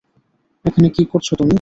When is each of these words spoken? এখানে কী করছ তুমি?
এখানে 0.65 0.87
কী 0.89 1.03
করছ 1.05 1.27
তুমি? 1.33 1.49